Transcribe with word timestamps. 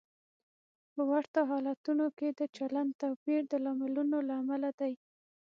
په 0.93 1.01
ورته 1.11 1.39
حالتونو 1.49 2.05
کې 2.17 2.27
د 2.39 2.41
چلند 2.57 2.91
توپیر 3.01 3.41
د 3.47 3.53
لاملونو 3.65 4.17
له 4.27 4.33
امله 4.41 4.69
دی. 4.79 4.93